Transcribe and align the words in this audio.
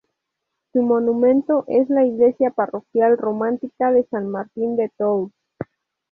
Su 0.73 0.81
monumento 0.81 1.63
es 1.67 1.87
la 1.91 2.03
iglesia 2.03 2.49
parroquial 2.49 3.19
románica 3.19 3.91
de 3.91 4.03
San 4.05 4.29
Martín 4.29 4.75
de 4.75 4.91
Tours. 4.97 5.31